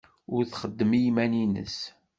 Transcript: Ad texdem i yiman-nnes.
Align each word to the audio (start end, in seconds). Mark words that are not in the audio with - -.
Ad 0.37 0.47
texdem 0.47 0.91
i 0.97 0.99
yiman-nnes. 1.01 1.77